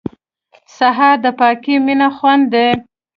[0.77, 2.69] سهار د پاکې مینې خوند دی.